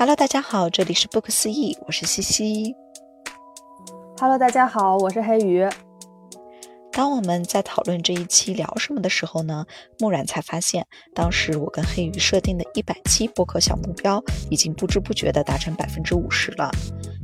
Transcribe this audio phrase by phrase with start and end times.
[0.00, 2.74] Hello，大家好，这里是不可思议，我是西西。
[4.18, 5.68] Hello，大家好，我是黑鱼。
[6.90, 9.66] 当我们在讨论这一期聊什么的时候呢，
[9.98, 16.70] 木然才发现，当时我跟黑鱼设定的一百期播客小目标，已经不知不觉的达成百分之五十了。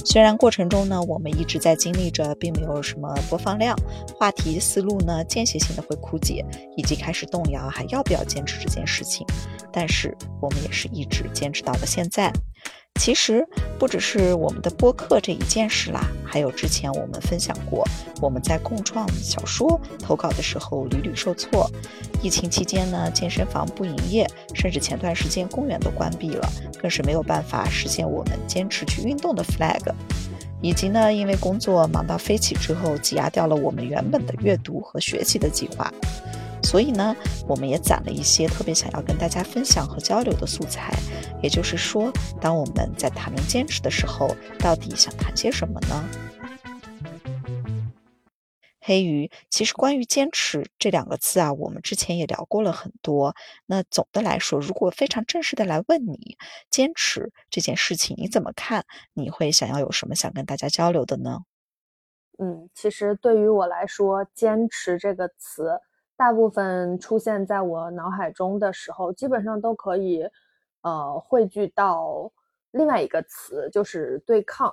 [0.09, 3.77] 虽然过程中呢，我们一直在经历着，并没有什么播放量，
[4.17, 6.47] 话题思路呢间歇性的会枯竭，
[6.77, 9.27] 以及开始动摇还要不要坚持这件事情，
[9.73, 12.33] 但是我们也是一直坚持到了现在。
[12.99, 13.47] 其实
[13.79, 17.85] 不只是我们的播客这一件事啦，还有之前我们分享过，
[18.21, 21.71] 我们在共创小说投稿的时候屡屡受挫，
[22.23, 26.49] 疫情期间呢，健身房不营业，甚至前段时间公园都关闭了，
[26.81, 29.81] 更是没有办法实现我们坚持去运动的 flag，
[30.61, 35.93] 以及呢，因为工作忙到飞起之后，挤压掉了我们原本的阅读和学习的计划。
[36.77, 37.17] 所以呢，
[37.49, 40.93] 我们也攒了一些特别想要跟大家分享和交流的素材。
[41.43, 46.05] 也就是说，当我们在谈论坚持的时候，到底想谈些什么呢？
[48.79, 53.35] 黑鱼，其实关于坚持这两个字啊，我们之前也聊过了很多。
[53.65, 56.37] 那总的来说，如果非常正式的来问你，
[56.69, 58.85] 坚持这件事情你怎么看？
[59.15, 61.39] 你会想要有什么想跟大家交流的呢？
[62.39, 65.81] 嗯，其实对于我来说，坚持这个词。
[66.17, 70.27] 大部分出现在我脑海中的时候，基本上都可以，
[70.81, 72.33] 呃，汇聚到
[72.71, 74.73] 另外一个词，就是对抗，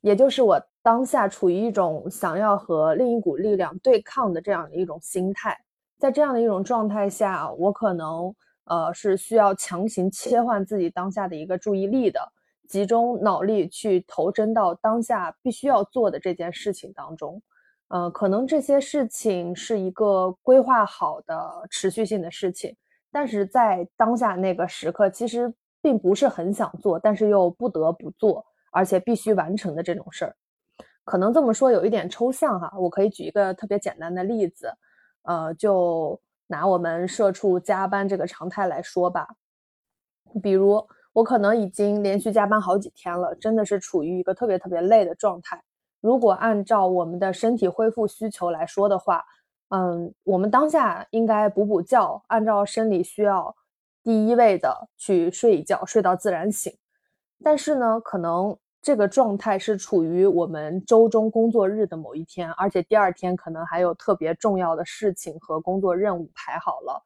[0.00, 5.56] 也就是我当下处于一种想要和另一股力量对抗的这样的一种心态。
[5.96, 12.20] 在这样的一种状态下，我可能呃是需要强行切换自己当下的一个注意力的，
[12.66, 17.40] 集中脑力去投身到当下必须要做的这件事情当中。
[17.90, 22.74] 呃，可能这些事情是一个规划好的持续性的事情，
[23.10, 25.52] 但是在当下那个时刻，其实
[25.82, 30.36] 并不是很想做，但是又不得不做，而且必须完成的这种事儿。
[31.04, 34.72] 可能这么说有一点抽象哈，我可以举一个特别简单的例子，
[35.22, 39.26] 呃，就拿我们社畜加班这个常态来说吧，
[40.40, 45.60] 比如我可能已经连续加班好几天了，真的是处于一个特别特别累的状态。
[46.00, 49.24] 如果按照我们的身体恢复需求来说的话，
[49.68, 53.54] 嗯，我们当下应该补补觉，按照生理需要，
[54.02, 56.72] 第一位的去睡一觉，睡到自然醒。
[57.44, 67.04] 但是呢，可能这个状态是处于我们周中工作日的某一天，而且第二天可能还有特别重要的事情和工作任务排好了，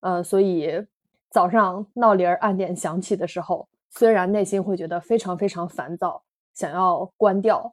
[0.00, 0.84] 呃，所以
[1.30, 6.22] 早上闹铃儿按点响起的时候，虽然内心会觉得非常非常烦躁，
[6.52, 7.72] 想要关掉。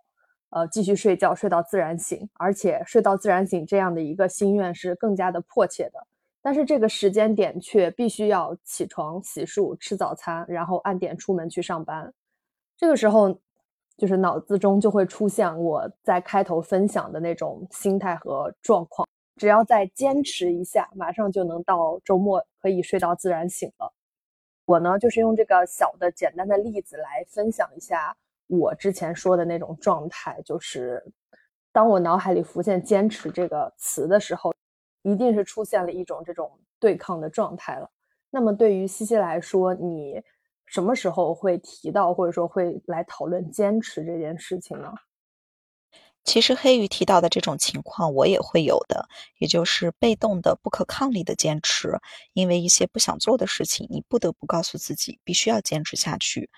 [0.54, 6.06] 呃，继续睡觉，睡到自然醒，而且睡到自然醒这样的一个心愿是更加的迫切的。
[6.44, 12.14] 但是这个时间点却必须要起床、洗漱、吃早餐，然后按点出门去上班。
[12.78, 13.36] 这个时候，
[13.98, 19.08] 就是脑子中就会出现我在开头分享的那种心态和状况。
[19.38, 23.92] 只要再坚持一下，马上就能到周末可以睡到自然醒了。
[24.66, 28.16] 我呢，就是用这个小的简单的例子来分享一下。
[28.58, 31.04] 我之前说的那种状态，就是
[31.72, 34.54] 当我脑海里浮现“坚持”这个词的时候，
[35.02, 37.90] 一定是出现了一种这种对抗的状态了。
[38.30, 40.22] 那么对于西西来说，你
[40.66, 44.94] 什么时候会提到或者说会来讨论坚持这件事情呢？
[46.24, 49.10] 其实黑鱼提到的这种情况，我也会有的，
[49.40, 52.00] 也就是被动的、不可抗力的坚持，
[52.32, 56.50] 因为一些不想做的事情，你不得不告诉自己必须要坚持下去。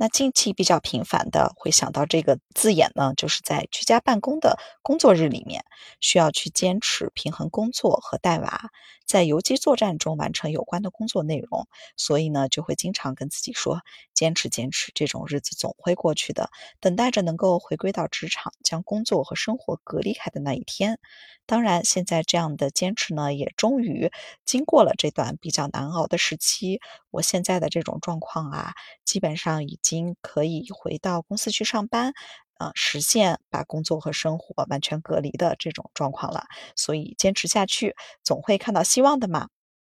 [0.00, 5.64] 那近期比较频繁的会想到这个字眼呢，就是在居家办公的工作日里面，
[6.00, 8.70] 需要去坚持平衡工作和带娃，
[9.06, 11.66] 在游击作战中完成有关的工作内容，
[11.96, 13.80] 所以呢，就会经常跟自己说，
[14.14, 16.48] 坚持坚持，这种日子总会过去的，
[16.78, 21.00] 等待着能够回归到职场，将工作和生活隔离开的那一天。
[21.48, 24.10] 当然，现在这样的坚持呢，也终于
[24.44, 26.78] 经过了这段比较难熬的时期。
[27.10, 32.12] 我现在的这种状况啊，基本上已经可以回到公司去上班，
[32.58, 36.44] 呃，实现把工作和生活完全隔离的这种状况了。
[36.76, 39.48] 所以坚持下去，总会看到希望的嘛。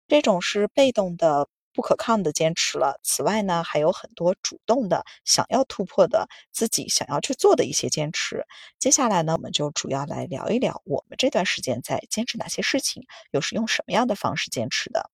[0.08, 1.46] 这种是被动的。
[1.74, 3.00] 不可抗的坚持了。
[3.02, 8.46] 此外呢，还有很多主动的想要突破的自己想要去做的一些坚持。
[8.78, 15.10] 接下来呢，我们就主要来聊一聊我们这段时间在坚持哪些事情，又是用什么样的方式坚持的。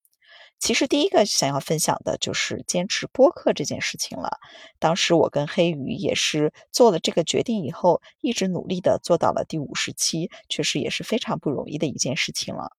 [0.59, 4.37] 其实第一个想要分享的就是坚持播客这件事情了。
[4.77, 12.69] 当时我跟黑鱼也是做了这个决定以后，一直努力的做到了第五十期，确实也是非常不容易的一件事情了。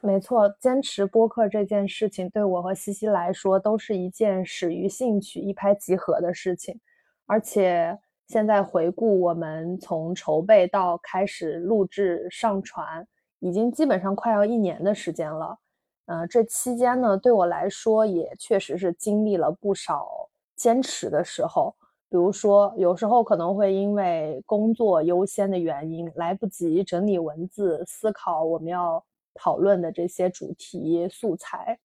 [0.00, 6.78] 没错，坚持播客这件事情对我和西西来说都是一件始于兴趣、一拍即合的事情。
[7.26, 7.98] 而且
[8.28, 13.04] 现在回顾，我们从筹备到开始录制、上传，
[13.40, 15.58] 已经基本上快要一年的时间了。
[16.06, 20.08] 呃，这期间呢，对我来说也确实是经历了不少
[20.54, 21.74] 坚持的时候。
[22.08, 29.04] 比如说，有时候可能会因为工作优先的原因，来不及整理文字、思考我们要。
[29.38, 31.78] 讨论的这些主题素材，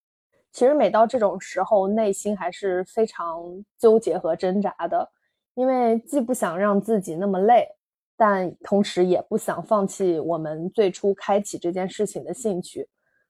[0.51, 5.11] 其实每到这种时候，内心还是非常纠结和挣扎的，
[5.53, 7.67] 因为既不想让自己那么累，
[8.17, 12.89] 但同时也不想放弃我们最初开启这件事情的兴趣，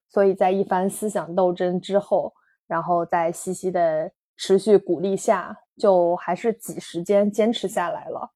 [0.09, 2.33] 所以在一番思想斗争之后，
[2.67, 8.31] 然后在西西的持续鼓励下，就还是挤时间坚持下来了。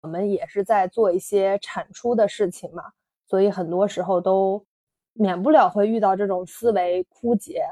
[0.00, 2.84] 我们也是在做一些产出的事情嘛，
[3.26, 4.64] 所以很多时候都。
[5.18, 7.64] 免不了会遇到这种思维枯竭，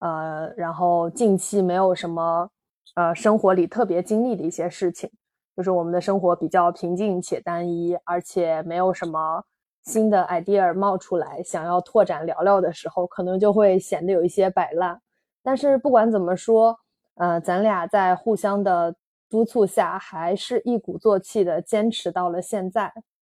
[0.00, 2.50] 呃，然后近期没有什么，
[2.94, 5.10] 呃，生活里特别经历的一些事情，
[5.56, 9.42] 就是我们的生活比较平静且单一，而且没有什么
[9.84, 15.00] 新的 idea 冒出来，想要拓展聊聊的时候，可能就会显得有一些摆烂。
[15.42, 16.78] 但是不管怎么说，
[17.14, 18.94] 呃，咱俩在互相的
[19.30, 22.92] 督促下，还是一鼓作气的坚持到了现在。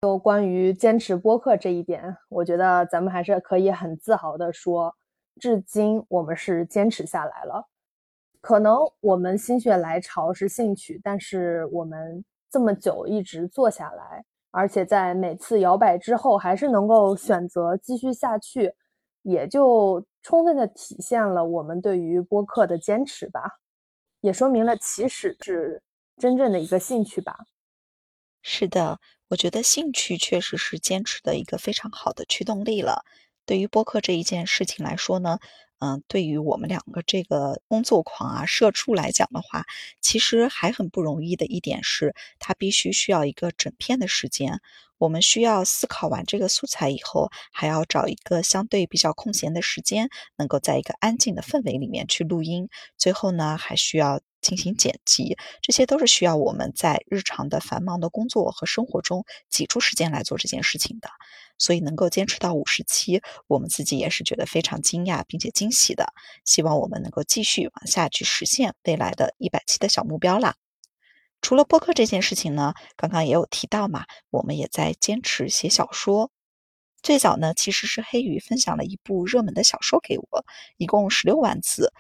[0.06, 4.96] 就关于坚持播客这一点，我觉得咱们还是可以很自豪的说，
[5.42, 7.68] 至今我们是坚持下来了。
[8.40, 18.76] 可能我们心血来潮是兴趣，但是我们这么久一直做下来，而且在每次摇摆之后还是能够选择继续下去，
[19.24, 23.42] 也就充分的体现了我们对于播客的坚持吧，
[24.22, 25.82] 也说明了起始是
[26.16, 27.36] 真正的一个兴趣吧。
[28.44, 29.00] 是的。
[29.28, 33.04] 我觉得兴趣确实是坚持的一个非常好的驱动力了。
[33.46, 35.40] 对于播客这一件事情来说呢，
[35.80, 39.66] 嗯，对于我们两个这个工作狂啊、社畜来讲的话，
[40.00, 44.62] 其实还很不容易的一点是，它必须需要一个整片的时间。
[44.98, 52.70] 我们需要思考完这个素材以后，还要找一个相对比较空闲的时间，能够在一个安静的氛围里面去录音。
[52.98, 54.22] 最后呢，还需要。
[54.42, 61.10] 进行剪辑，这些都是需要我们在日常的繁忙的工作和生活中挤出时间来做这件事情的。
[61.58, 66.14] 所以能够坚持到五十期，我们自己也是觉得非常惊讶并且惊喜的。
[66.44, 70.54] 希望我们能够继续往下去实现未来的一百期的小目标啦。
[71.42, 76.32] 除了播客这件事情呢，刚刚也有提到嘛，我们也在坚持写小说。
[77.04, 80.46] 最早呢，其实是黑鱼分享了一部热门的小说给我，
[80.78, 81.94] 一共十六万字。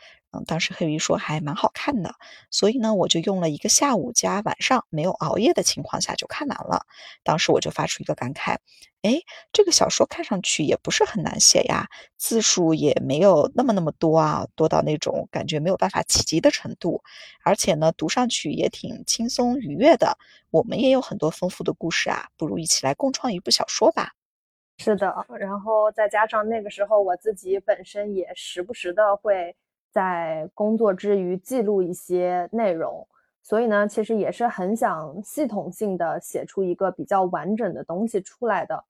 [0.43, 2.15] 当时黑鱼说还蛮好看的，
[2.51, 6.85] 所以呢，我就用了一个下午加晚上没有熬夜的情况下就看完了。
[7.23, 8.57] 当时我就发出一个感慨：
[9.01, 9.21] 哎，
[9.53, 11.87] 这个小说看上去也不是很难写呀，
[12.17, 17.01] 字数也没有那么那么多啊，多到那种感觉没有办法企及的程度。
[17.43, 20.17] 而且呢，读上去也挺轻松愉悦的。
[20.51, 24.13] 我们也有很多丰富的故事啊，不如一起来共创一部小说吧。
[24.77, 29.55] 是的，然后再加上那个时候我自己本身也时不时的会。
[29.95, 33.07] 在工作之余记录一些内容，
[33.41, 38.83] 所以呢，其实也是很想系统性的写出一个比较完整的东西出来的。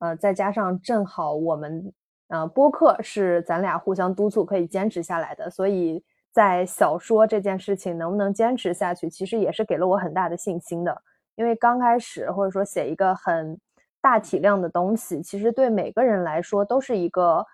[0.00, 1.92] 呃，再加上正好我们
[2.26, 6.02] 呃播客是咱俩互相督促可以坚持下来的，所以
[6.32, 11.00] 在小说这件事情能不能坚持下去，其实也是给了我很大的信心的。
[11.36, 13.56] 因为刚开始或者说写一个很
[14.00, 17.46] 大体量的东西，其实对每个人来说都是一个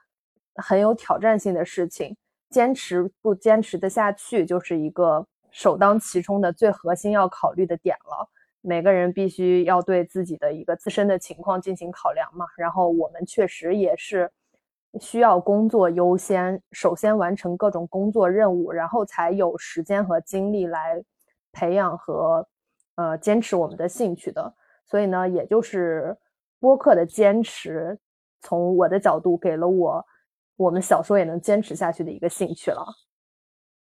[0.54, 2.16] 很有挑战性的事情。
[2.54, 8.30] 坚持不坚持的下去，就是一个首当其冲的最核心要考虑的点了。
[8.60, 12.46] 每个人必须要对自己的一个自身的情况进行考量嘛。
[12.56, 14.30] 然后我们确实也是
[15.00, 21.02] 需要工作优先，首先完成各种工作任务，然后才有时间和精力来
[21.50, 22.46] 培养和
[22.94, 24.54] 呃坚持我们的兴趣的。
[24.86, 26.16] 所以呢，也就是
[26.60, 27.98] 播客的坚持，
[28.40, 30.06] 从我的角度给了我。
[30.56, 32.94] 我们小说也能坚持下去的一个兴趣了。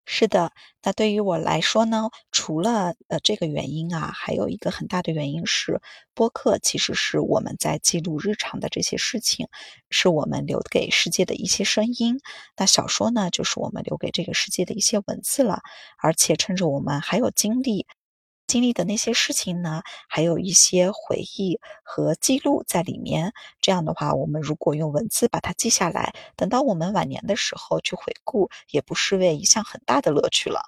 [0.05, 0.53] 是的，
[0.83, 5.81] 那对于我来说呢，除了呃这个原因啊，还有一个很大的原因是，
[6.13, 9.47] 播客其实是我们在记录日常的这些事情，
[9.91, 12.19] 是我们留给世界的一些声音。
[12.57, 15.61] 那小说呢，就是我们留给这个世界的一些文字了。
[15.99, 17.87] 而且趁着我们还有精力。
[18.53, 19.81] 经历的那些事情呢，
[20.11, 23.33] 还有一些回忆和记录在里面。
[23.63, 30.61] 这样的话，我们如果用文字把它记下来，等到我们晚年的时候去回顾，也不失为一项很大的乐趣了。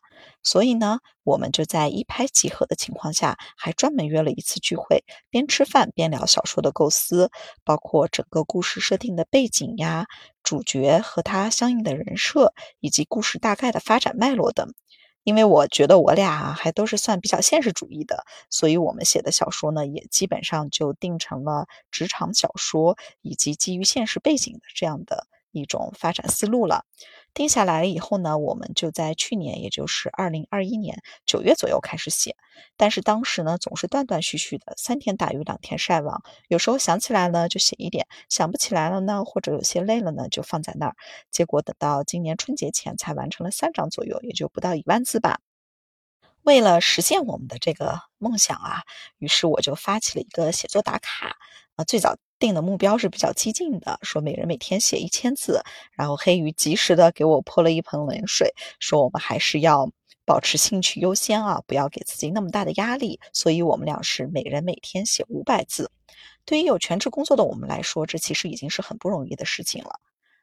[0.42, 7.30] 所以呢，我们就在一拍即合的情况下，还专门约了一次聚会，边吃饭边聊小说的构思，
[7.64, 10.06] 包括整个故事设定的背景呀、
[10.42, 14.72] 主角和他相应的人设，以及故事大概的发展脉络等。
[15.24, 26.84] 因为我觉得我俩还都是算比较现实主义的，所以我们写的小说呢，也基本上就定成了职场小说以及基于现实背景的这样的一种发展思路了。
[27.34, 32.36] 定下来以后呢，我们就在去年，也就是二零二一年九月左右开始写。
[32.76, 36.22] 但是当时呢，总是断断续续的，三天打鱼两天晒网。
[36.48, 40.96] 有时候想起来了就写一点，想不起来了呢，或者有些累了呢，就放在那儿。
[41.30, 45.40] 结果等到今年春节前才完成了三章左右，也就不到一万字吧。
[46.42, 48.82] 为了实现我们的这个梦想啊，
[49.18, 51.36] 于是我就发起了一个写作打卡。
[51.76, 55.62] 啊，最早定的目标是比较激进的，说每人每天写一千字。
[55.92, 59.90] 然后黑鱼及时的给我泼了一盆冷水，说我们还是要
[60.26, 63.18] 保持兴趣优先啊，不要给自己那么大的压力。
[63.32, 65.90] 所以我们俩是每人每天写五百字。
[66.44, 69.98] 对于有全职工作的我们来说，这其实已经是很不容易的事情了。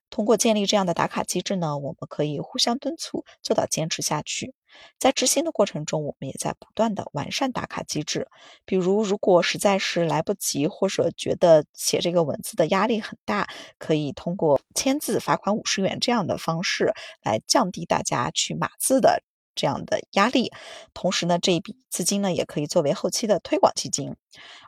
[0.09, 4.55] 通过建立这样的打卡机制呢，我们可以互相敦促，做到坚持下去。
[4.99, 8.27] 在执行的过程中，我们也在不断的完善打卡机制。
[8.65, 19.23] 比如，如果实在是来不及，或者觉得写这个文字的压力很大，可以通过签字罚款五十元这样的方式来降低大家去码字的
[19.55, 20.51] 这样的压力。
[20.93, 24.15] 同时呢，这一笔资金呢，也可以作为后期的推广基金。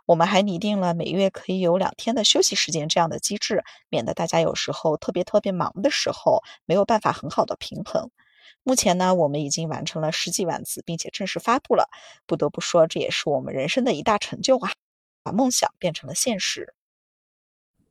[0.06, 8.10] 我们还拟定了每月可以有两天的休息时间这样的机制，免得大家有时候特别特别忙的时候没有办法很好的平衡。
[8.64, 11.90] 目前呢，我们已经完成了十几万字，并且正式发布了。
[12.26, 14.72] 不得不说，这也是我们人生的一大成就啊！
[15.24, 16.74] 把梦想变成了现实。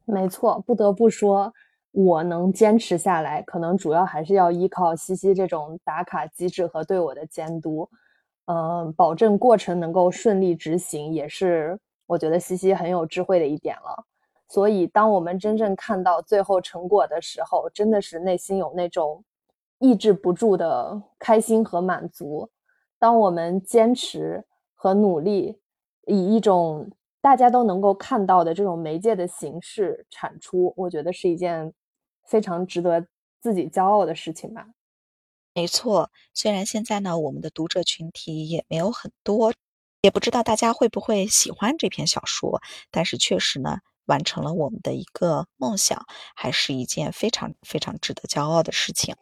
[0.04, 1.52] 没错，不得不说，
[1.92, 7.88] 我能坚持下来，可能主要还是要依靠西西这种打卡机制和对我的监督。
[8.46, 11.78] 嗯，保证过程能够顺利执行，也是。
[12.06, 14.04] 我觉得西西很有智慧的一点了，
[14.48, 19.24] 所以当我们真正看到最后成果的时候，真的是内心有那种
[19.82, 22.48] 抑制不住的开心和满足。
[23.00, 25.58] 当我们坚持和努力，
[26.06, 26.88] 以一种
[27.20, 31.74] 大家都能够看到的这种媒介的形式产出，我觉得是一件
[32.24, 33.04] 非常值得
[33.40, 34.68] 自己骄傲的事情吧。
[35.52, 39.52] 没错，虽然现在呢，我们的读者群体也没有很多。
[40.00, 42.60] 也不知道大家会不会喜欢这篇小说，
[42.90, 49.14] 但是确实呢，完成了我们的一个梦想，还是一件非常非常值得骄傲的事情。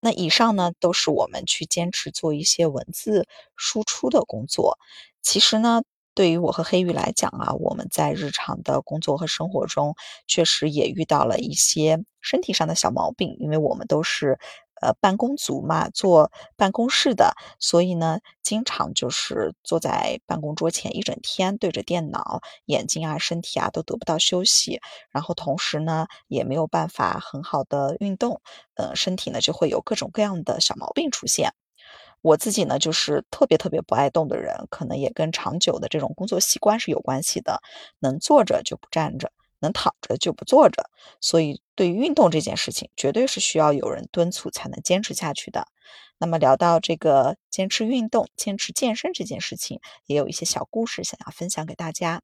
[0.00, 4.78] 那以上呢，都是我们去坚持做一些文字输出的工作。
[5.20, 5.82] 其实呢，
[6.14, 9.96] 对于我和黑玉来讲啊，我们在日常的工作和生活中，
[10.26, 12.04] 确实也遇到了一些。
[12.20, 14.38] 身体上的小毛病，因为我们都是
[14.80, 24.80] 呃办公族嘛，做办公室的，所以呢，经常就是坐在办公桌前一整天对着电脑，眼睛啊、身体啊都得不到休息，
[25.10, 28.40] 然后同时呢，也没有办法很好的运动，
[28.74, 31.52] 呃，身体呢就会有各种各样的小毛病出现。
[32.20, 37.60] 我自己呢，就是特别特别不爱动的人，可能也跟长久的这种工作习惯是有关系的，
[38.00, 39.30] 能坐着就不站着。
[39.60, 40.88] 能躺着就不坐着，
[41.20, 45.66] 所以对于运动这件事情，绝对是需要有人敦促才能坚持下去的。
[46.18, 52.22] 那么聊到这个坚持运动、坚持健身这件事情，也有一些小故事想要分享给大家。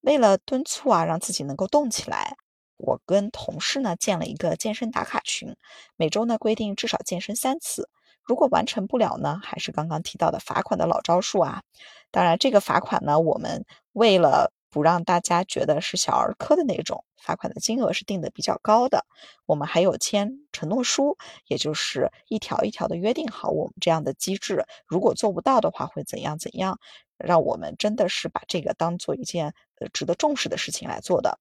[0.00, 2.36] 为了敦促啊，让自己能够动起来，
[2.76, 5.54] 我跟同事呢建了一个健身打卡群，
[5.96, 7.88] 每周呢规定至少健身三次。
[8.22, 11.62] 如果完成不了呢，还是刚刚提到的罚款的老招数啊。
[12.10, 19.04] 当然，这个罚款呢，我们为了不让大家觉得是小儿科的那种罚款的金额是定的比较高的，
[19.46, 26.78] 我们还有签承诺书，也就是一条一条的约定好我们这样的机制，如果做不到的话会怎样怎样，
[27.18, 31.38] 让我们真的是把这个当做一件呃值得重视的事情来做的。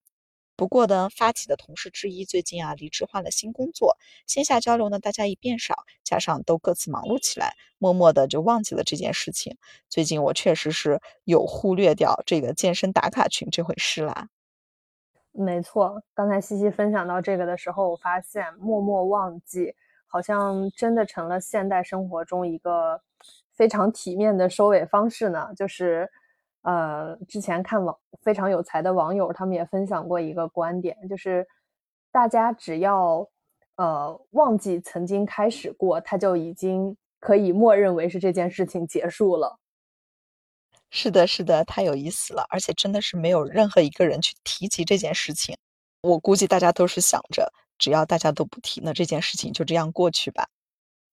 [0.59, 3.95] 不过呢，发起的同事之一最近啊离职换了新工作，
[4.27, 9.55] 线下交流呢大家一变少，加上都各自忙碌起来，默默的就忘记了这件事情。
[9.87, 14.27] 最近我确实是有忽略掉这个健身打卡群这回事啦。
[15.31, 19.73] 没错，刚才西西分享到这个的时候，我发现默默忘记，
[20.07, 23.01] 好像真的成了现代生活中一个
[23.53, 26.11] 非常体面的收尾方式呢，就是。
[26.61, 31.47] 呃，之前看网非常有才的网友，他们也分享过一个观点，就是
[32.11, 33.27] 大家只要
[33.75, 39.57] 呃忘记曾经开始过，他就已经可以默认为是这件事情结束了。
[40.91, 45.55] 是的，是的，太有意思了，而且真的是没有任何一个人去提及这件事情。
[46.01, 50.47] 我估计大家都是想着，只要大家都不提，那这件事情就这样过去吧。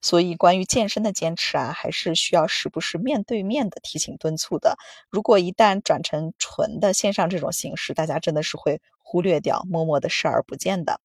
[0.03, 4.77] 所以，关于健身的坚持啊，还是需要时不时面对面的提醒敦促的。
[5.11, 10.99] 如果一旦转成纯的线上这种形式，大家真的是会忽略掉，默默的视而不见的。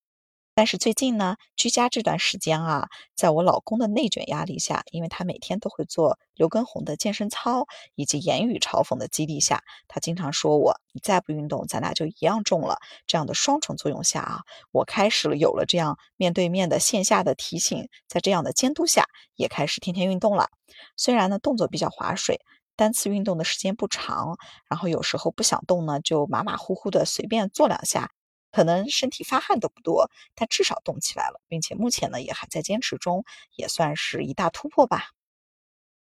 [0.61, 7.65] 但是最近呢，居家这段时间啊，在我老公的内卷压力下，因为他每天都会做刘畊宏的健身操，
[7.95, 12.77] 以及言语嘲讽的激励下，他经常说我：“你再不运动，咱俩就一样重了。”
[13.07, 14.41] 这样的双重作用下啊，
[14.71, 20.49] 我开始了有了这样面对面的线下的提醒，在这样的监督下，也开始天天运动了。
[20.95, 22.39] 虽然呢，动作比较划水，
[22.75, 24.37] 单次运动的时间不长，
[24.69, 28.11] 然后有时候不想动呢，就马马虎虎的随便做两下。
[28.51, 33.23] 可能身体发汗都不多，但至少动起来了，并且目前呢也还在坚持中，
[33.55, 35.11] 也算是一大突破吧。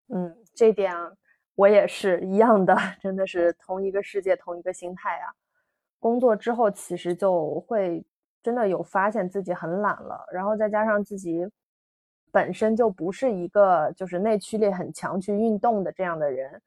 [0.09, 0.95] 嗯，这点
[1.55, 5.33] 我也是一样的， 真的是同一个世界，同一个心态啊。
[5.99, 8.05] 工作之后其实就会
[8.43, 11.47] 真的有发现自己很懒了，然后再加上自己
[12.31, 16.61] 本身就不是一个就是内驱力很强去运动的这样的人。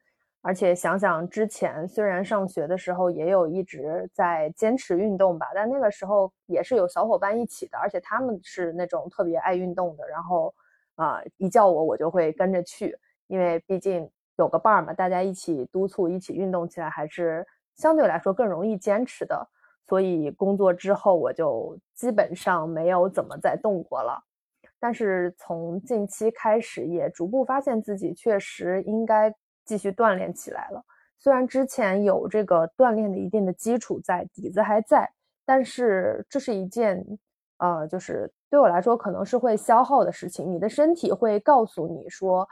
[0.48, 10.56] 而且想想之前，虽然上学的时候也有一直在坚持运动吧，但那个时候也是有小伙伴一起的，而且他们是那种特别爱运动的，然后
[10.96, 19.50] 啊一叫我我就会跟着去，因为毕竟有个伴儿嘛，大家一起督促，一起运动起来还是相对来说更容易坚持的。
[19.86, 24.24] 所以工作之后我就基本上没有怎么再动过了，
[24.80, 29.36] 但是从近期开始也逐步发现自己确实应该。
[29.68, 30.84] 继续锻炼起来了。
[31.20, 35.12] 虽然之前有这个锻炼的一定的基础在，底子还在，
[35.46, 37.06] 但是这是一件，
[37.58, 40.52] 呃，就是对我来说可能是会消耗的事情。
[40.52, 42.48] 你的身体会告诉你说，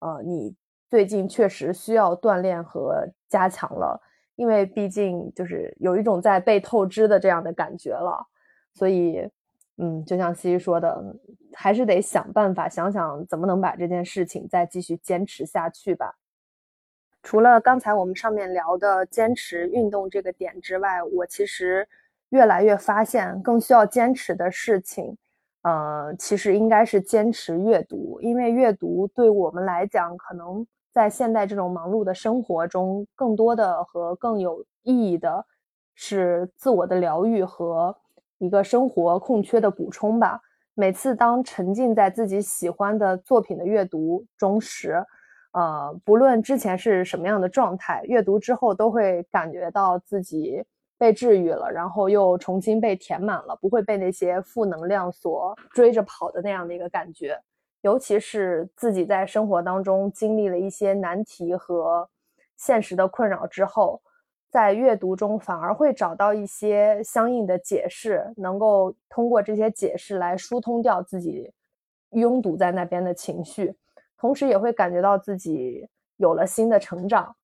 [0.00, 0.54] 呃，你
[0.88, 4.00] 最近确实需要锻炼和加强了，
[4.34, 8.26] 因为毕竟就是有一种在被透支的这样的感觉了。
[8.72, 9.28] 所以，
[9.78, 11.02] 嗯，就像西西说的，
[11.54, 16.14] 还是得想办法，想想怎么能把这件事情再继续坚持下去吧。
[17.26, 21.84] 除了刚才我们上面聊的坚持运动这个点之外，我其实
[22.28, 25.18] 越来越发现更需要坚持的事情，
[25.62, 35.44] 呃，其实应该是坚持阅读，因为阅读对我们来讲，可能在现代这种忙碌的生活中，更多的和更有意义的
[35.96, 37.96] 是自我的疗愈和
[38.38, 40.40] 一个生活空缺的补充吧。
[40.74, 45.04] 每次当沉浸在自己喜欢的作品的阅读中时，
[45.56, 50.62] 呃，不论之前是什么样的状态，阅读之后都会感觉到自己
[50.98, 57.40] 被治愈了，然后又重新被填满了，不会被那些负能量所追着跑的那样的一个感觉。
[57.80, 62.06] 尤其是自己在生活当中经历了一些难题和
[62.58, 64.02] 现实的困扰之后，
[64.50, 71.50] 在阅读中反而会找到一些相应的解释，能够通过这些解释来疏通掉自己
[72.10, 73.74] 拥堵在那边的情绪。
[74.18, 77.36] 同时也会感觉到自己有了新的成长。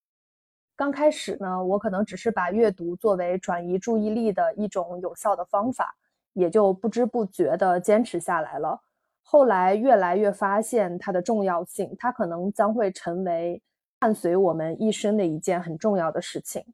[0.74, 5.94] 刚开始呢，我可能只是把阅读作为转移注意力的一种有效的方法，
[6.32, 8.80] 也就不知不觉地坚持下来了。
[9.22, 13.62] 后来越来越发现它的重要性，它可能将会成为
[13.98, 16.64] 伴随我们一生的一件很重要的事情。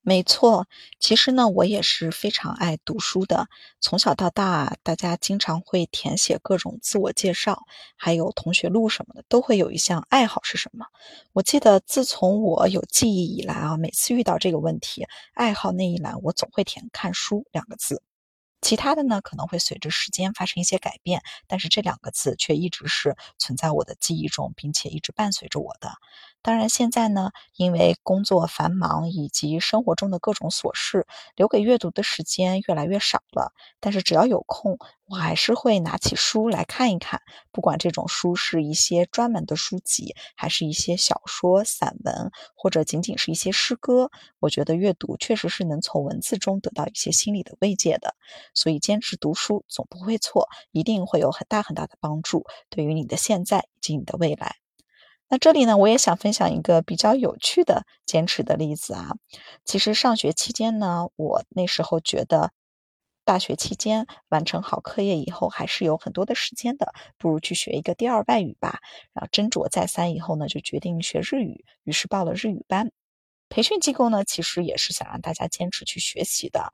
[0.00, 0.66] 没错，
[0.98, 3.46] 其实呢，我也是非常爱读书的。
[3.78, 10.86] 从小到大，大家经常会填写各种自我介绍，还有同学录什么的，都会有一项爱好是什么。
[11.34, 18.02] 我记得自从我有记忆以来啊，每次遇到这个问题，爱好那一栏我总会填看书两个字。
[18.60, 25.92] 其他的呢，可能会随着时间发生一些改变，但是这两个字却一直是存在我的记忆中，并且一直伴随着我的。
[26.42, 33.52] 当然，现在呢，因为工作繁忙以及生活中的各种琐事，留给阅读的时间越来越少了。
[33.80, 34.78] 但是只要有空，
[35.10, 37.22] 我还是会拿起书来看一看。
[37.50, 48.14] 不管这种书是一些专门的书籍，还是一些小说、散文，或者仅仅是一些诗歌，我觉得阅读确实是能从文字中得到一些心理的慰藉的。
[48.54, 54.56] 所以，坚持读书总不会错，一定会有很大很大的帮助，对于你的现在以及你的未来。
[55.30, 59.16] 那这里呢，我也想分享一个比较有趣的坚持的例子啊。
[59.64, 62.50] 其实上学期间呢，我那时候觉得，
[63.28, 68.80] 大学期间完成好课业以后，还是有很多的时间的，不如去学一个第二外语吧。
[69.12, 72.90] 然后斟酌再三以后呢，就决定学日语，于是报了日语班。
[73.50, 76.72] 培训机构呢，其实也是想让大家坚持去学习的。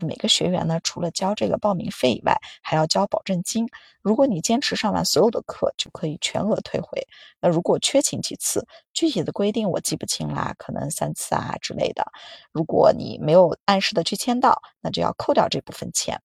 [0.00, 3.68] 每个学员呢，除了交这个报名费以外，还要交保证金。
[4.02, 7.06] 如果你坚持上完所有的课，就可以全额退回。
[7.40, 12.10] 那如果缺勤几次，具体的规定我记不清啦，可能三次啊之类的。
[12.52, 16.22] 如果你没有按时的去签到，那就要扣掉这部分钱。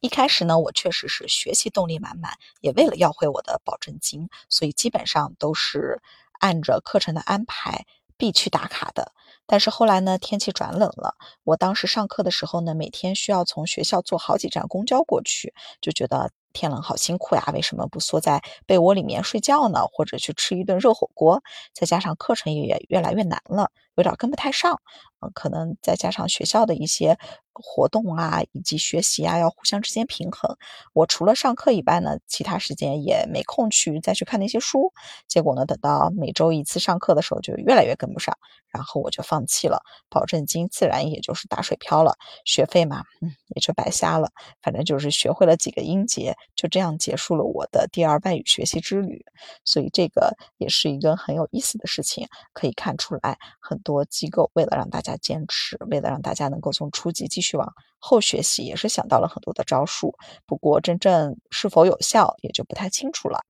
[0.00, 6.00] 一开始呢，我确实是学习动力满满，也为了要回我的保证金，所以基本上都是
[6.38, 7.84] 按着课程的安排
[8.16, 9.12] 必去打卡的。
[9.48, 19.86] 但是后来呢，天气转冷了，我当时上课的时候呢，每天需要从学校坐好几站公交过去，就觉得天冷好辛苦呀，为什么不缩在被窝里面睡觉呢？
[19.92, 21.42] 或者去吃一顿热火锅？
[21.74, 24.80] 再加上课程也越来越难了，有点跟不太上。
[25.20, 27.18] 嗯，可能再加上学校的一些
[27.52, 30.56] 活动啊，以及学习啊，要互相之间平衡。
[30.92, 34.92] 我除了上课以外呢，其他时间也没空去再去看那些书。
[35.26, 44.30] 结果呢，等到每周一次上课的时候，就越来越跟不上，然后我就放弃了，保证金自然也就是打水漂了，学费嘛，嗯，也就白瞎了。
[44.62, 49.26] 反正就是学会了几个音节，就这样结束了我的第二外语学习之旅。
[49.64, 55.16] 所以这个也是一个很有意思的事情，可以看出来很多机构为了让大家。
[55.20, 60.16] 坚持，为了让大家能够从初级继续往后学习，也是想到了很多的招数。
[60.46, 63.44] 不过真正是否有效，也就不太清楚了。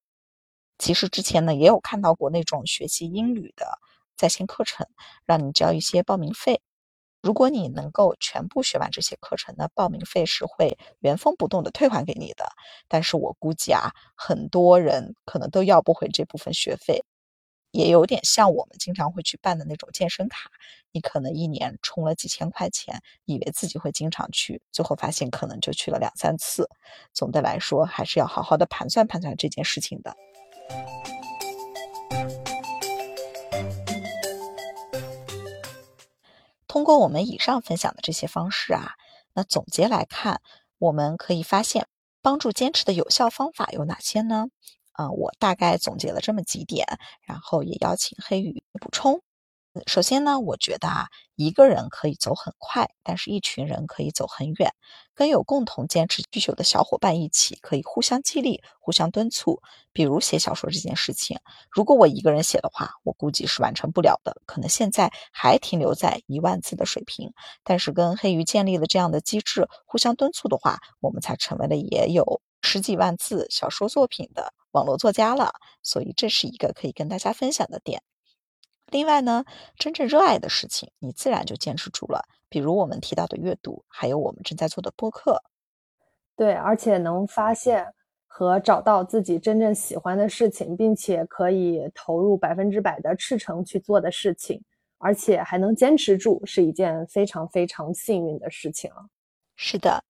[0.79, 3.79] 其实之前呢，也有看到过那种学习英语的
[4.17, 4.87] 在线课程，
[5.27, 6.63] 让你交一些报名费。
[7.21, 12.49] 如果你能够全部学完这些课程，那报名费是会原封不动的退还给你的。
[12.87, 17.05] 但是我估计啊，很多人可能都要不回这部分学费。
[17.71, 20.51] 也有点像我们经常会去办的那种健身卡，
[20.91, 26.67] 你可能一年充了几千块钱，以为自己会经常去，最后发现可能就去了两三次。
[27.13, 30.17] 总的来说，还是要好好的盘算盘算这件事情的。
[36.79, 38.93] 通过我们以上分享的这些方式啊，
[39.35, 40.41] 那总结来看，
[40.79, 41.89] 我们可以发现，
[42.23, 44.47] 帮助坚持的有效方法有哪些呢？
[44.93, 46.87] 啊，我大概总结了这么几点，
[47.23, 49.21] 然后也邀请黑羽补充。
[49.87, 54.71] 首先呢，我觉得啊，一个人可以走很快，但是一群人可以走很远。
[55.15, 59.61] 跟有共同坚持需求的小伙伴一起，可以互相激励、互相敦促。
[59.93, 61.39] 比如写小说这件事情，
[61.71, 67.33] 如果我一个人写的话，我估计是完成不了的，可能现在还停留在一万字的水平。
[67.65, 74.53] 但是跟黑鱼建立了这样的机制，互相敦促的话，我们才成为了也有十几万字小说作品的。
[74.73, 78.03] 网络作家了，所以这是一个可以跟大家分享的点。
[78.91, 79.45] 另外呢，
[79.77, 82.25] 真正热爱的事情，你自然就坚持住了。
[82.49, 85.43] 比如我们提到的阅读，还有我们正在做的播客。
[86.35, 87.87] 对，而且能发现
[88.27, 94.63] 和找到自己真正喜欢的事情，并且可以投入百分之百的赤诚去做的事情，
[94.99, 99.07] 而且还能坚持住，是一件非常非常幸运的事情了。
[99.57, 100.03] 是的。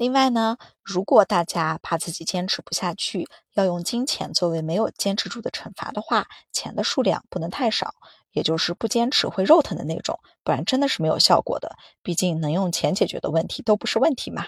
[0.00, 7.92] 另外呢，如果大家怕自己坚持不下去，要用金钱作为没有坚持住的惩罚的话，钱的数量不能太少，
[8.32, 11.76] 也就是不坚持会肉疼的那种，不然真的是没有效果的。
[12.02, 14.46] 毕竟能用钱解决的问题都不是问题嘛。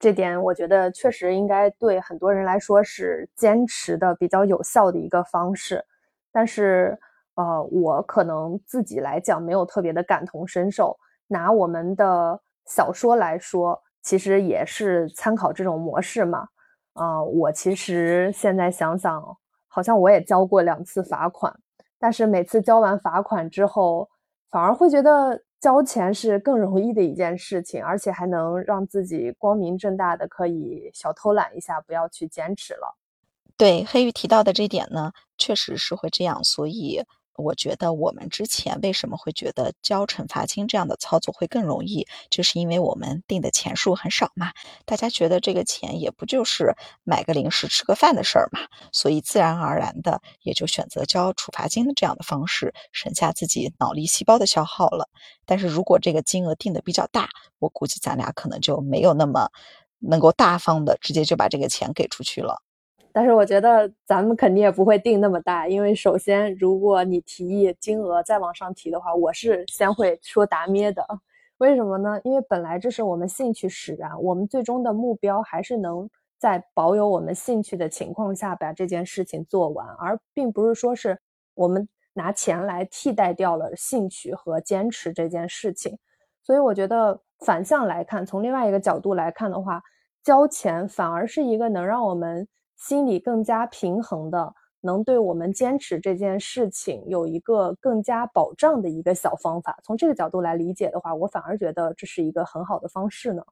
[0.00, 5.84] 这点我觉得确实应该对很多人来说是坚持的比较有效的一个方式。
[6.32, 6.98] 但是，
[7.34, 10.98] 呃，我可能自己来讲没有特别的感同身受。
[11.26, 13.82] 拿我们的小说来说。
[14.02, 16.48] 其实也是参考这种模式嘛，
[16.94, 19.22] 啊，我其实现在想想，
[19.68, 21.56] 好像我也交过两次罚款，
[21.98, 24.08] 但是每次交完罚款之后，
[24.50, 32.96] 反而会觉得交钱是更容易的一件事情，而且还能让自己光明正大的可以小偷懒一下，不要去坚持了。
[33.56, 37.02] 对黑鱼提到的这点呢，确实是会这样，所以。
[37.36, 44.52] 我觉得我们之前为什么会觉得交惩罚金这样的操作会更容易，就是因为我们定的钱数很少嘛。
[44.84, 48.60] 大家觉得这个钱也不就是买个零食、吃个饭的事儿嘛，
[48.92, 55.08] 所以自然而然的也就选择交处罚金的这样的方式，省下自己脑力细胞的消耗了。
[55.46, 59.50] 但是如果这个金额定的比较大，我估计咱俩可能就没有那么
[59.98, 62.62] 能够大方的直接就把这个钱给出去了。
[63.12, 71.06] 但是我觉得咱们肯定也不会定那么大，因为首先，如果你提议金额再往上提的话，我是先会说达咩的。
[71.58, 72.18] 为什么呢？
[72.24, 81.18] 因为本来这是我们兴趣使然，我们最终的目标还是能在保有我们兴趣的情况下把这件事情做完，而并不是说是
[81.54, 85.98] 我们拿钱来替代掉了兴趣和坚持这件事情。
[86.42, 89.82] 所以我觉得反向来看，从另外一个角度来看的话，
[90.24, 92.48] 交钱反而是一个能让我们。
[92.84, 99.78] 心理更加平衡的能对我们坚持这件事情有一个更加保障的一个小方法。
[99.84, 103.44] 从这个角度来理解的话，我反而觉得这是一个很好的方式呢。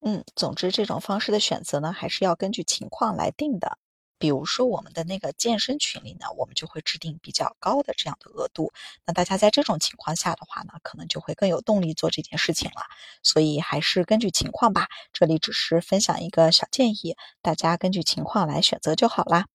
[0.00, 3.76] 嗯，总之这种方式的选择呢，还是要根据情况来定的。
[4.20, 8.70] 比如说我们的那个健身群里呢，我们就会制定比较高的这样的额度。
[9.06, 12.82] 那大家在这种情况下的话呢，可能就会更有动力做这件事情了。
[13.22, 14.86] 所以还是根据情况吧。
[15.12, 19.46] 这里只是分享一个小建议，大家根据情况来选择就好啦。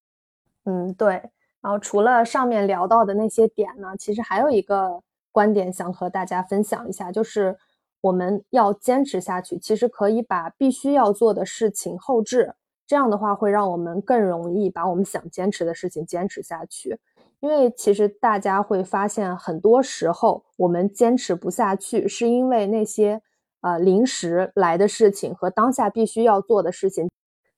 [0.65, 1.29] 嗯，对。
[1.61, 7.57] 然后除了上面聊到的那些点呢，其实还有一个观点想和大家分享一下，就是
[8.01, 12.55] 我们要坚持下去，其实可以把必须要做的事情后置。
[12.87, 16.99] 这样的话会让我们更容易把我们想坚持的事情坚持下去，
[17.39, 23.21] 因为其实大家会发现，很多时候我们坚持不下去，是因为那些
[23.61, 27.09] 呃临时来的事情和当下必须要做的事情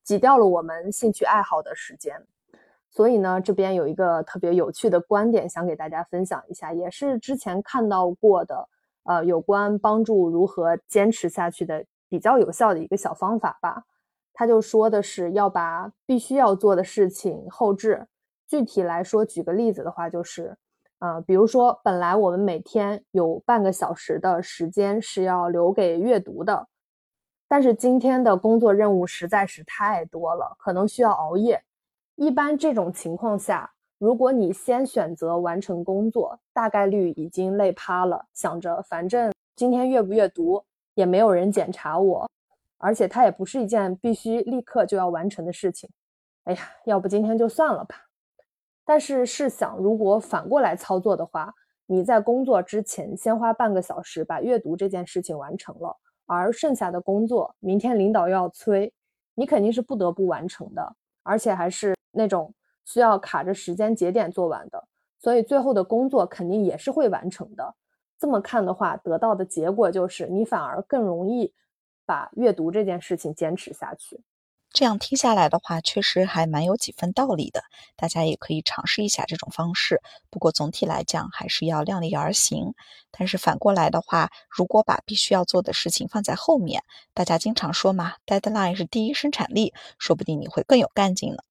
[0.03, 2.25] 挤掉了我们兴趣爱好的时间。
[2.89, 8.67] 所以呢，这边有一个特别有趣的观点想给大家分享一下，也是之前看到过的，
[9.03, 13.83] 呃，有关帮助如何坚持下去的比较有效的一个小方法吧。
[14.39, 18.05] 他就说的是要把必须要做的事情后置。
[18.47, 20.55] 具体来说，举个例子的话，就是，
[20.99, 26.67] 呃，比如说，本来我们每天有半个小时的时间是要留给阅读的，
[27.47, 31.63] 但是今天的工作任务实在是太多了，可能需要熬夜。
[32.15, 42.29] 一般这种情况下，如果你先选择完成工作，大概率已经累趴了，想着反正今天阅不阅读也没有人检查我。
[42.77, 45.89] 而且它也不是一件必须立刻就要完成的事情。
[46.43, 47.95] 哎呀，要不今天就算了吧。
[48.85, 51.53] 但是试想，如果反过来操作的话，
[51.87, 58.93] 你在工作之前先花半个小时把阅读这件事情完成了，而剩下的工作明天领导又要催，
[59.35, 62.53] 你肯定是不得不完成的，而且还是那种
[62.85, 64.87] 需要卡着时间节点做完的，
[65.19, 67.75] 所以最后的工作肯定也是会完成的。
[68.17, 71.53] 这么看的话，得到的结果就是你反而更容易。
[72.07, 74.21] 把阅读这件事情坚持下去，
[74.71, 77.63] 这样听下来的话，确实还蛮有几分道理的。
[77.97, 80.01] 大家也可以尝试一下这种方式。
[80.29, 82.73] 不过总体来讲，还是要量力而行。
[83.11, 91.43] 但是反过来的话，如果把必须要做的事情放在后面，大家经常说嘛，deadline 是第一生产力，说不定你会更有干劲呢。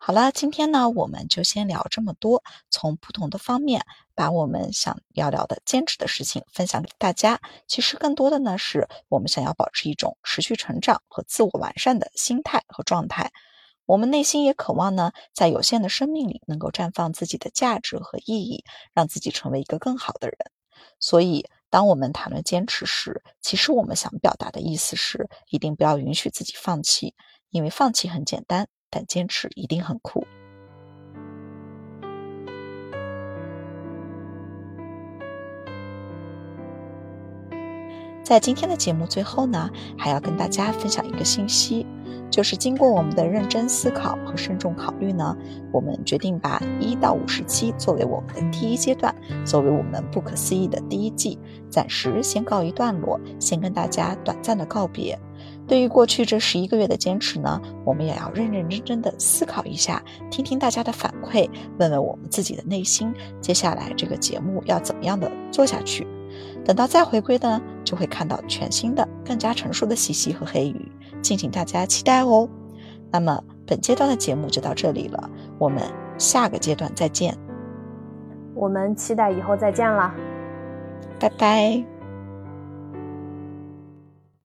[0.00, 2.42] 好了，今天呢，我们就先聊这么多。
[2.70, 3.84] 从不同的方面，
[4.14, 7.40] 把我们想要聊的坚持的事情分享给大家。
[7.66, 13.32] 其实更多的呢，是我们想要保持一种持续成长和自我完善的心态和状态。
[13.86, 20.38] 我们内心也渴望呢，在有限的生命里，能够绽放自己的价值和意义，让自己成为一个更好的人。
[21.00, 27.14] 所以，当我们谈论坚持时，其实我们想表达的意思是，一定不要允许自己放弃，
[27.50, 28.68] 因为放弃很简单。
[28.90, 30.26] 但坚持一定很酷。
[38.22, 41.86] 在今天的节目最后呢，还要跟大家分享一个信息，
[42.30, 45.34] 就是经过我们的认真思考和慎重考虑呢，
[45.72, 49.14] 我们决定把一到五十期作为我们的第一阶段，
[49.46, 51.38] 作为我们不可思议的第一季，
[51.70, 55.18] 暂时先告一段落，先跟大家短暂的告别。
[55.68, 66.06] 对于过去这十一个月的坚持呢，我们也要认认真真的思考一下，听听大家的反馈，问问我们自己的内心，接下来这个节目要怎么样的做下去？
[66.64, 72.48] 等到再回归呢，就会看到全新的、更加成熟的西西和黑鱼，敬请大家期待哦。
[73.10, 75.82] 那么本阶段的节目就到这里了，我们
[76.16, 77.36] 下个阶段再见。
[78.54, 80.14] 我们期待以后再见啦，
[81.20, 81.97] 拜拜。